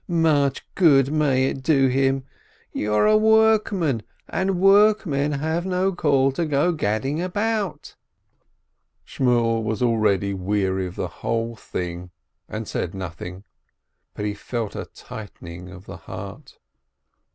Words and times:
Much 0.07 0.65
good 0.73 1.11
may 1.13 1.45
it 1.45 1.61
do 1.61 1.85
him! 1.87 2.23
You're 2.73 3.05
a 3.05 3.15
workman, 3.15 4.01
and 4.27 4.59
work 4.59 5.05
men 5.05 5.33
have 5.33 5.63
no 5.63 5.93
call 5.93 6.31
to 6.31 6.43
go 6.47 6.71
gadding 6.71 7.21
about!" 7.21 7.93
362 9.05 9.13
S. 9.13 9.19
LIBIN 9.19 9.43
Shmuel 9.45 9.63
was 9.63 9.83
already 9.83 10.33
weary 10.33 10.87
of 10.87 10.95
the 10.95 11.07
whole 11.21 11.55
thing, 11.55 12.09
and 12.49 12.67
said 12.67 12.95
nothing, 12.95 13.43
but 14.15 14.25
he 14.25 14.33
felt 14.33 14.75
a 14.75 14.85
tightening 14.85 15.69
of 15.69 15.85
the 15.85 15.97
heart. 15.97 16.57